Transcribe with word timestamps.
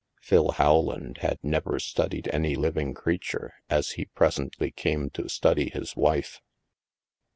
Phil 0.19 0.53
Howland 0.53 1.19
had 1.19 1.37
never 1.43 1.77
studied 1.77 2.27
any 2.33 2.55
living 2.55 2.91
creature 2.95 3.53
as 3.69 3.91
he 3.91 4.05
presently 4.05 4.71
came 4.71 5.11
to 5.11 5.29
study 5.29 5.69
his 5.69 5.95
wife. 5.95 6.41